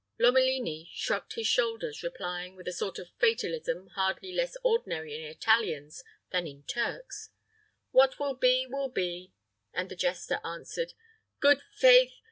Lomelini 0.19 0.89
shrugged 0.93 1.33
his 1.33 1.45
shoulders, 1.45 2.01
replying, 2.01 2.55
with 2.55 2.67
a 2.67 2.73
sort 2.73 2.97
of 2.97 3.11
fatalism 3.19 3.85
hardly 3.89 4.33
less 4.33 4.57
ordinary 4.63 5.13
in 5.13 5.21
Italians 5.21 6.03
than 6.31 6.47
in 6.47 6.63
Turks, 6.63 7.29
"What 7.91 8.17
will 8.17 8.33
be, 8.33 8.65
will 8.67 8.89
be;" 8.89 9.35
and 9.73 9.89
the 9.89 9.95
jester 9.95 10.39
answered, 10.43 10.93
"Good 11.39 11.61
faith! 11.75 12.13